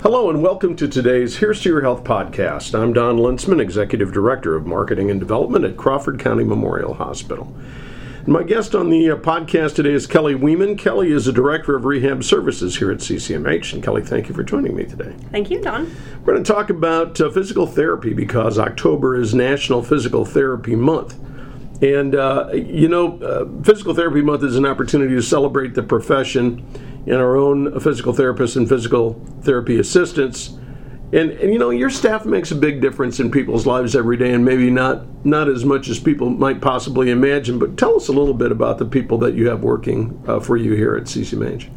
[0.00, 2.72] Hello and welcome to today's Here's to Your Health podcast.
[2.72, 7.52] I'm Don Lintzman, Executive Director of Marketing and Development at Crawford County Memorial Hospital.
[8.18, 10.78] And my guest on the uh, podcast today is Kelly Wieman.
[10.78, 13.72] Kelly is a Director of Rehab Services here at CCMH.
[13.72, 15.16] And Kelly, thank you for joining me today.
[15.32, 15.92] Thank you, Don.
[16.24, 21.18] We're going to talk about uh, physical therapy because October is National Physical Therapy Month.
[21.80, 26.66] And, uh, you know, uh, Physical Therapy Month is an opportunity to celebrate the profession
[27.06, 30.58] and our own physical therapists and physical therapy assistants.
[31.12, 34.34] And, and you know, your staff makes a big difference in people's lives every day,
[34.34, 37.58] and maybe not not as much as people might possibly imagine.
[37.58, 40.58] But tell us a little bit about the people that you have working uh, for
[40.58, 41.70] you here at CC CCMH.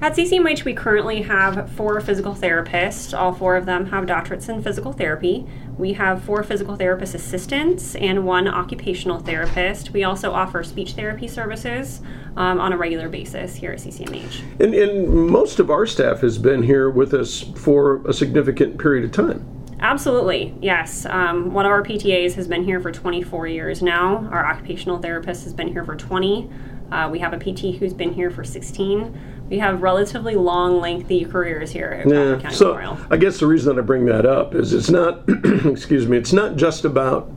[0.00, 3.18] At CCMH, we currently have four physical therapists.
[3.18, 5.44] All four of them have doctorates in physical therapy.
[5.76, 9.90] We have four physical therapist assistants and one occupational therapist.
[9.90, 12.00] We also offer speech therapy services
[12.36, 14.60] um, on a regular basis here at CCMH.
[14.60, 19.04] And, and most of our staff has been here with us for a significant period
[19.04, 19.57] of time.
[19.80, 21.06] Absolutely, yes.
[21.06, 24.28] Um, one of our PTAs has been here for 24 years now.
[24.32, 26.50] Our occupational therapist has been here for 20.
[26.90, 31.24] Uh, we have a PT who's been here for 16 we have relatively long, lengthy
[31.24, 32.38] careers here at yeah.
[32.38, 32.98] County so Memorial.
[33.10, 35.24] I guess the reason that I bring that up is it's not,
[35.64, 37.30] excuse me, it's not just about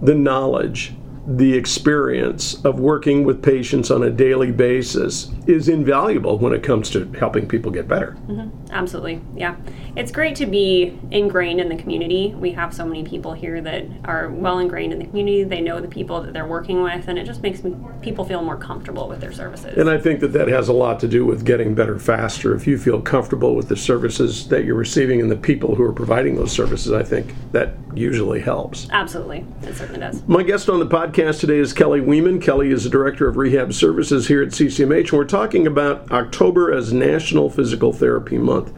[0.00, 0.94] the knowledge
[1.28, 6.88] the experience of working with patients on a daily basis is invaluable when it comes
[6.88, 8.16] to helping people get better.
[8.28, 8.72] Mm-hmm.
[8.72, 9.56] Absolutely, yeah.
[9.94, 12.34] It's great to be ingrained in the community.
[12.34, 15.44] We have so many people here that are well ingrained in the community.
[15.44, 17.60] They know the people that they're working with, and it just makes
[18.00, 19.76] people feel more comfortable with their services.
[19.76, 22.54] And I think that that has a lot to do with getting better faster.
[22.54, 25.92] If you feel comfortable with the services that you're receiving and the people who are
[25.92, 28.88] providing those services, I think that usually helps.
[28.90, 30.26] Absolutely, it certainly does.
[30.28, 32.40] My guest on the podcast podcast today is Kelly Wieman.
[32.40, 36.92] Kelly is the Director of Rehab Services here at CCMH, we're talking about October as
[36.92, 38.72] National Physical Therapy Month.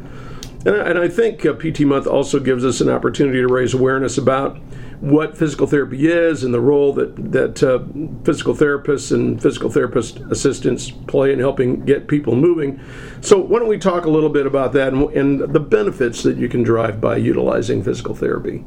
[0.64, 3.74] And I, and I think uh, PT Month also gives us an opportunity to raise
[3.74, 4.56] awareness about
[5.00, 7.80] what physical therapy is and the role that, that uh,
[8.24, 12.80] physical therapists and physical therapist assistants play in helping get people moving.
[13.20, 16.38] So, why don't we talk a little bit about that and, and the benefits that
[16.38, 18.64] you can derive by utilizing physical therapy?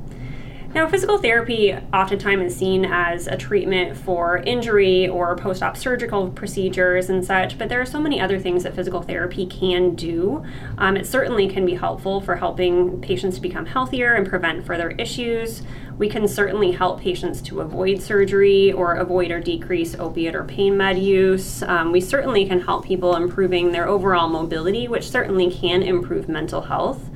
[0.74, 6.32] Now, physical therapy oftentimes is seen as a treatment for injury or post op surgical
[6.32, 10.44] procedures and such, but there are so many other things that physical therapy can do.
[10.80, 14.90] Um, it certainly can be helpful for helping patients to become healthier and prevent further
[14.90, 15.62] issues.
[16.00, 20.76] We can certainly help patients to avoid surgery or avoid or decrease opiate or pain
[20.76, 21.62] med use.
[21.62, 26.62] Um, we certainly can help people improving their overall mobility, which certainly can improve mental
[26.62, 27.12] health.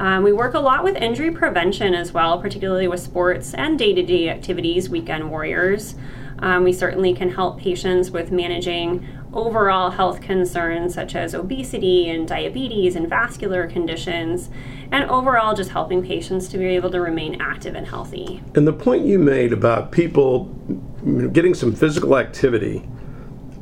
[0.00, 3.92] Um, we work a lot with injury prevention as well, particularly with sports and day
[3.92, 5.94] to day activities, weekend warriors.
[6.38, 12.26] Um, we certainly can help patients with managing overall health concerns such as obesity and
[12.26, 14.48] diabetes and vascular conditions,
[14.90, 18.42] and overall just helping patients to be able to remain active and healthy.
[18.54, 20.46] And the point you made about people
[21.32, 22.88] getting some physical activity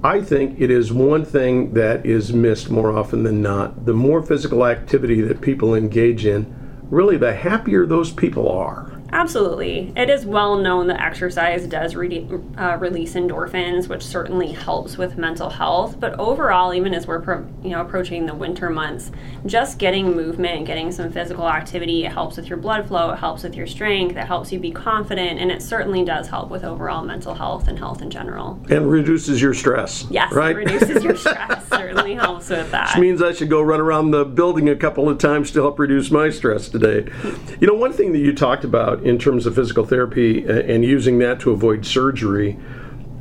[0.03, 3.85] I think it is one thing that is missed more often than not.
[3.85, 6.55] The more physical activity that people engage in,
[6.89, 8.98] really the happier those people are.
[9.13, 9.93] Absolutely.
[9.97, 12.27] It is well known that exercise does re-
[12.57, 15.99] uh, release endorphins, which certainly helps with mental health.
[15.99, 19.11] But overall, even as we're pro- you know approaching the winter months,
[19.47, 23.43] just getting movement, getting some physical activity, it helps with your blood flow, it helps
[23.43, 27.03] with your strength, it helps you be confident, and it certainly does help with overall
[27.03, 28.61] mental health and health in general.
[28.69, 30.07] And reduces your stress.
[30.11, 30.51] Yes, right?
[30.51, 31.67] it reduces your stress.
[31.69, 32.95] certainly helps with that.
[32.95, 35.79] Which means I should go run around the building a couple of times to help
[35.79, 37.11] reduce my stress today.
[37.61, 41.19] You know, one thing that you talked about in terms of physical therapy and using
[41.19, 42.59] that to avoid surgery.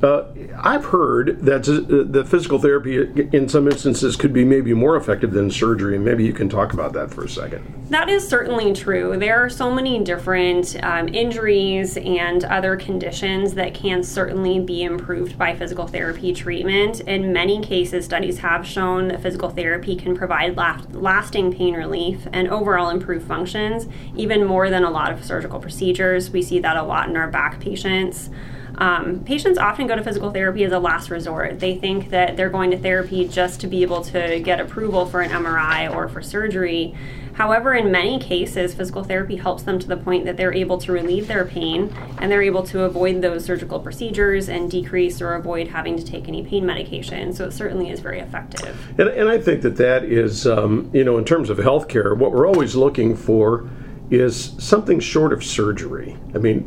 [0.01, 0.25] Uh,
[0.59, 2.97] I've heard that the physical therapy
[3.35, 6.73] in some instances could be maybe more effective than surgery, and maybe you can talk
[6.73, 7.65] about that for a second.
[7.89, 9.17] That is certainly true.
[9.17, 15.37] There are so many different um, injuries and other conditions that can certainly be improved
[15.37, 16.99] by physical therapy treatment.
[17.01, 22.27] In many cases, studies have shown that physical therapy can provide last- lasting pain relief
[22.31, 26.29] and overall improve functions, even more than a lot of surgical procedures.
[26.29, 28.29] We see that a lot in our back patients.
[28.77, 31.59] Um, patients often go to physical therapy as a last resort.
[31.59, 35.21] They think that they're going to therapy just to be able to get approval for
[35.21, 36.95] an MRI or for surgery.
[37.33, 40.91] However, in many cases, physical therapy helps them to the point that they're able to
[40.91, 45.67] relieve their pain and they're able to avoid those surgical procedures and decrease or avoid
[45.67, 47.33] having to take any pain medication.
[47.33, 48.75] So it certainly is very effective.
[48.97, 52.31] And, and I think that that is, um, you know, in terms of healthcare, what
[52.31, 53.69] we're always looking for
[54.09, 56.17] is something short of surgery.
[56.33, 56.63] I mean,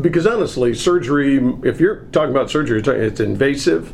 [0.00, 3.92] because honestly, surgery, if you're talking about surgery, it's invasive,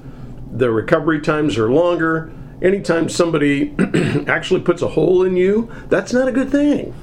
[0.52, 2.30] the recovery times are longer,
[2.62, 3.74] anytime somebody
[4.26, 6.94] actually puts a hole in you, that's not a good thing.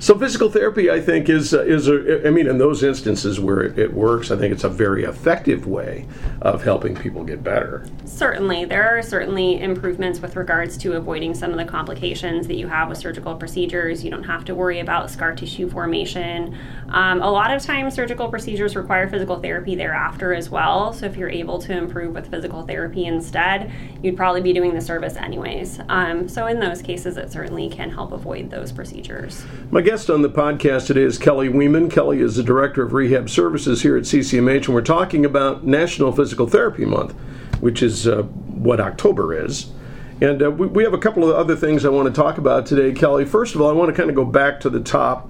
[0.00, 3.60] So physical therapy, I think, is uh, is a, I mean, in those instances where
[3.60, 6.06] it, it, works, I think it's a very effective way
[6.40, 7.84] of helping people get better.
[8.06, 12.66] Certainly, there are certainly improvements with regards to avoiding some of the complications that you
[12.66, 14.02] have with surgical procedures.
[14.02, 16.56] You don't have to worry about scar tissue formation.
[16.88, 20.94] Um, a lot of times, surgical procedures require physical therapy thereafter as well.
[20.94, 23.70] So if you're able to improve with physical therapy instead,
[24.02, 25.78] you'd probably be doing the service anyways.
[25.90, 29.44] Um, so in those cases, it certainly can help avoid those procedures.
[29.70, 31.90] My guest on the podcast today is Kelly Wieman.
[31.90, 36.12] Kelly is the Director of Rehab Services here at CCMH, and we're talking about National
[36.12, 37.10] Physical Therapy Month,
[37.58, 39.72] which is uh, what October is.
[40.20, 42.66] And uh, we, we have a couple of other things I want to talk about
[42.66, 43.24] today, Kelly.
[43.24, 45.28] First of all, I want to kind of go back to the top.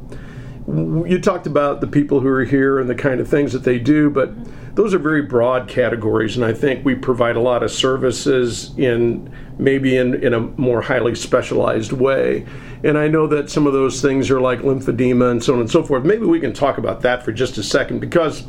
[0.66, 3.78] You talked about the people who are here and the kind of things that they
[3.78, 4.30] do, but
[4.74, 9.34] those are very broad categories, and I think we provide a lot of services in
[9.58, 12.46] maybe in, in a more highly specialized way.
[12.82, 15.70] And I know that some of those things are like lymphedema and so on and
[15.70, 16.04] so forth.
[16.04, 18.46] Maybe we can talk about that for just a second because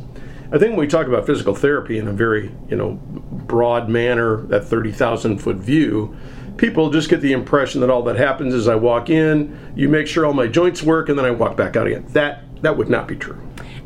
[0.54, 4.42] I think when we talk about physical therapy in a very, you know, broad manner,
[4.44, 6.16] that 30,000 foot view,
[6.62, 10.06] people just get the impression that all that happens is I walk in, you make
[10.06, 12.06] sure all my joints work, and then I walk back out again.
[12.10, 13.42] That that would not be true.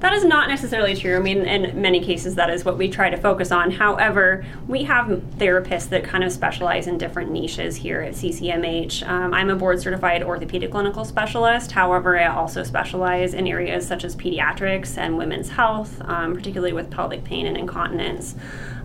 [0.05, 1.15] That is not necessarily true.
[1.15, 3.71] I mean, in many cases, that is what we try to focus on.
[3.71, 5.07] However, we have
[5.39, 9.01] therapists that kind of specialize in different niches here at CCMH.
[9.09, 11.71] Um, I'm a board certified orthopedic clinical specialist.
[11.71, 16.91] However, I also specialize in areas such as pediatrics and women's health, um, particularly with
[16.91, 18.35] pelvic pain and incontinence.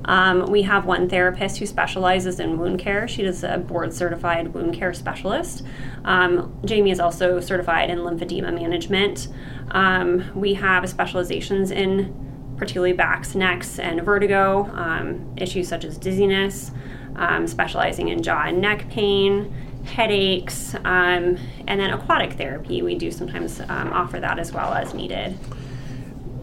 [0.07, 3.07] Um, we have one therapist who specializes in wound care.
[3.07, 5.63] She is a board certified wound care specialist.
[6.05, 9.29] Um, Jamie is also certified in lymphedema management.
[9.71, 16.73] Um, we have specializations in particularly backs, necks, and vertigo, um, issues such as dizziness,
[17.17, 22.83] um, specializing in jaw and neck pain, headaches, um, and then aquatic therapy.
[22.83, 25.39] We do sometimes offer that as well as needed.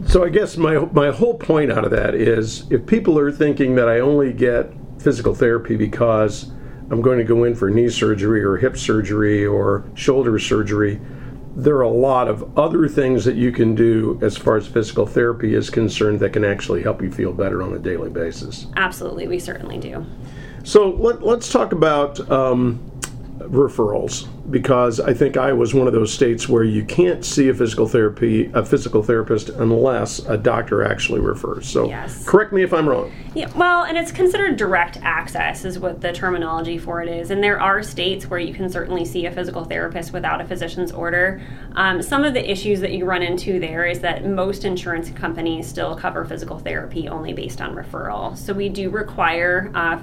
[0.07, 3.75] So I guess my my whole point out of that is if people are thinking
[3.75, 6.51] that I only get physical therapy because
[6.89, 11.01] I'm going to go in for knee surgery or hip surgery or shoulder surgery,
[11.57, 15.07] there are a lot of other things that you can do as far as physical
[15.07, 18.68] therapy is concerned that can actually help you feel better on a daily basis.
[18.75, 20.06] Absolutely, we certainly do.
[20.63, 22.87] So let, us talk about um,
[23.39, 27.54] referrals because I think I was one of those states where you can't see a
[27.54, 31.68] physical therapy a physical therapist unless a doctor actually refers.
[31.68, 32.25] So yes.
[32.25, 33.12] correct me if I'm wrong.
[33.36, 37.30] Yeah, well, and it's considered direct access is what the terminology for it is.
[37.30, 40.92] And there are states where you can certainly see a physical therapist without a physician's
[40.92, 41.42] order.
[41.74, 45.68] Um, some of the issues that you run into there is that most insurance companies
[45.68, 48.38] still cover physical therapy only based on referral.
[48.38, 50.00] So we do require uh,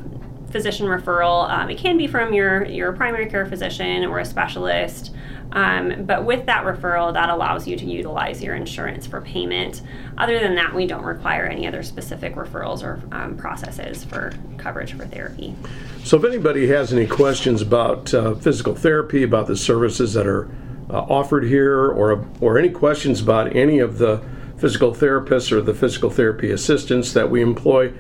[0.55, 1.51] physician referral.
[1.51, 5.13] Um, it can be from your, your primary care physician or a specialist.
[5.51, 9.83] Um, but with that referral, that allows you to utilize your insurance for payment.
[10.17, 14.93] Other than that, we don't require any other specific referrals or um, processes for coverage
[14.93, 15.57] for therapy.
[16.05, 20.49] So, if anybody has any questions about uh, physical therapy, about the services that are
[20.89, 24.23] uh, offered here, or or any questions about any of the
[24.59, 27.93] physical therapists or the physical therapy assistants that we employ,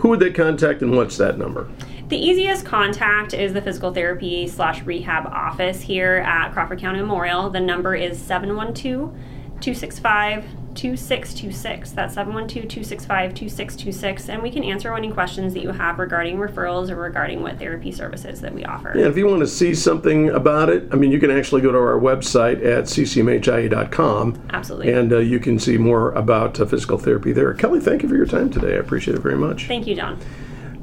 [0.00, 1.68] who would they contact and what's that number?
[2.08, 7.50] The easiest contact is the physical therapy slash rehab office here at Crawford County Memorial.
[7.50, 9.12] The number is 712
[9.60, 11.92] 265 2626.
[11.92, 14.28] That's 712 265 2626.
[14.28, 17.92] And we can answer any questions that you have regarding referrals or regarding what therapy
[17.92, 18.92] services that we offer.
[18.96, 21.72] Yeah, if you want to see something about it, I mean, you can actually go
[21.72, 24.42] to our website at ccmhia.com.
[24.50, 24.92] Absolutely.
[24.92, 27.52] And uh, you can see more about uh, physical therapy there.
[27.54, 28.74] Kelly, thank you for your time today.
[28.74, 29.66] I appreciate it very much.
[29.66, 30.18] Thank you, John.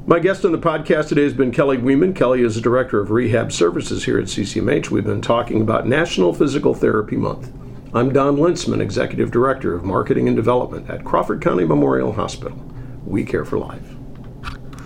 [0.08, 2.16] My guest on the podcast today has been Kelly Wieman.
[2.16, 4.90] Kelly is the Director of Rehab Services here at CCMH.
[4.90, 7.52] We've been talking about National Physical Therapy Month.
[7.94, 12.62] I'm Don Lintzman, Executive Director of Marketing and Development at Crawford County Memorial Hospital.
[13.06, 13.97] We care for life.